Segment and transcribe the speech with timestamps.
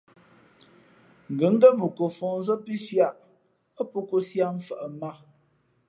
[1.33, 3.09] Ngα̌ ngén ko fα̌hnzᾱ pí sʉ̄ʼ ǎ,
[3.81, 5.11] α pō kōsī ǎ mfαʼ mǎ.